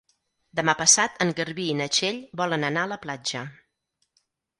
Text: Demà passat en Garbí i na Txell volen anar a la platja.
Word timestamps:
Demà 0.59 0.73
passat 0.77 1.19
en 1.25 1.33
Garbí 1.39 1.65
i 1.73 1.75
na 1.81 1.87
Txell 1.97 2.17
volen 2.41 2.65
anar 2.71 2.87
a 2.87 2.91
la 2.95 2.99
platja. 3.05 3.43